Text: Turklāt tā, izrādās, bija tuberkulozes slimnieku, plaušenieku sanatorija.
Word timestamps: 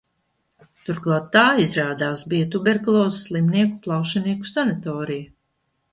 Turklāt 0.87 1.27
tā, 1.35 1.43
izrādās, 1.65 2.25
bija 2.33 2.49
tuberkulozes 2.55 3.19
slimnieku, 3.27 3.79
plaušenieku 3.87 4.53
sanatorija. 4.57 5.33